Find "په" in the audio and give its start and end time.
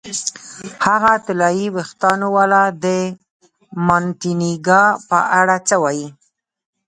5.09-5.17